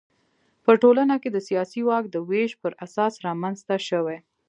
په 0.63 0.71
ټولنه 0.81 1.15
کې 1.21 1.29
د 1.31 1.37
سیاسي 1.47 1.81
واک 1.87 2.05
د 2.09 2.15
وېش 2.29 2.51
پر 2.61 2.71
اساس 2.85 3.13
رامنځته 3.25 3.75
شوي. 3.87 4.17